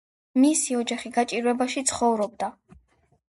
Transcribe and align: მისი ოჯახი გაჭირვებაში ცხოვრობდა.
მისი 0.43 0.77
ოჯახი 0.79 1.11
გაჭირვებაში 1.17 1.85
ცხოვრობდა. 1.91 2.51